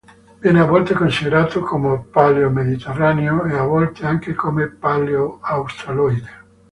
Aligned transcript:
Viene 0.39 0.59
a 0.61 0.65
volte 0.65 0.95
considerato 0.95 1.59
come 1.59 1.99
paleo-mediterraneo 2.11 3.43
e 3.43 3.55
a 3.55 3.61
volte 3.61 4.03
anche 4.03 4.33
come 4.33 4.67
paleo-australoide. 4.67 6.29